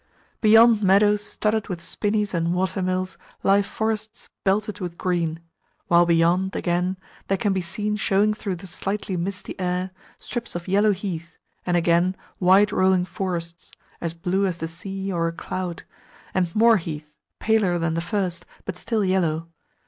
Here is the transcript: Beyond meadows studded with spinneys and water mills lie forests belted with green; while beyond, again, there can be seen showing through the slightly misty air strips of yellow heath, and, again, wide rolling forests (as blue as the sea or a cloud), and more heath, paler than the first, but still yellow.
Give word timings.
Beyond 0.41 0.81
meadows 0.81 1.23
studded 1.23 1.67
with 1.67 1.79
spinneys 1.79 2.33
and 2.33 2.55
water 2.55 2.81
mills 2.81 3.19
lie 3.43 3.61
forests 3.61 4.29
belted 4.43 4.79
with 4.79 4.97
green; 4.97 5.39
while 5.89 6.07
beyond, 6.07 6.55
again, 6.55 6.97
there 7.27 7.37
can 7.37 7.53
be 7.53 7.61
seen 7.61 7.95
showing 7.97 8.33
through 8.33 8.55
the 8.55 8.65
slightly 8.65 9.15
misty 9.15 9.53
air 9.59 9.91
strips 10.17 10.55
of 10.55 10.67
yellow 10.67 10.91
heath, 10.91 11.37
and, 11.67 11.77
again, 11.77 12.15
wide 12.39 12.71
rolling 12.71 13.05
forests 13.05 13.73
(as 14.01 14.15
blue 14.15 14.47
as 14.47 14.57
the 14.57 14.67
sea 14.67 15.13
or 15.13 15.27
a 15.27 15.31
cloud), 15.31 15.83
and 16.33 16.55
more 16.55 16.77
heath, 16.77 17.13
paler 17.37 17.77
than 17.77 17.93
the 17.93 18.01
first, 18.01 18.43
but 18.65 18.77
still 18.77 19.05
yellow. 19.05 19.49